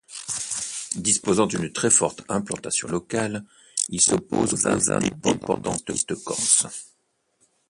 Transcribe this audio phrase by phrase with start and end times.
[0.97, 3.45] Disposant d’une très forte implantation locale,
[3.89, 6.65] il s’oppose aux indépendantistes corses.